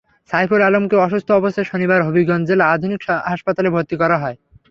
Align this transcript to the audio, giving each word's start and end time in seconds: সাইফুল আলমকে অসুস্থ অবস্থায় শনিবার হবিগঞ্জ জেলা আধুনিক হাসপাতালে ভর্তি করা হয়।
সাইফুল 0.31 0.61
আলমকে 0.63 0.95
অসুস্থ 0.97 1.29
অবস্থায় 1.31 1.67
শনিবার 1.71 1.99
হবিগঞ্জ 2.03 2.43
জেলা 2.49 2.65
আধুনিক 2.73 2.99
হাসপাতালে 3.29 3.69
ভর্তি 3.75 3.95
করা 4.01 4.17
হয়। 4.23 4.37